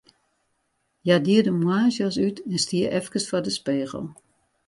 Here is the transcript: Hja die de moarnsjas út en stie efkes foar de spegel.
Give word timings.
Hja 1.03 1.15
die 1.25 1.39
de 1.45 1.53
moarnsjas 1.63 2.17
út 2.27 2.37
en 2.51 2.59
stie 2.65 2.85
efkes 2.99 3.27
foar 3.29 3.43
de 3.45 3.51
spegel. 3.59 4.03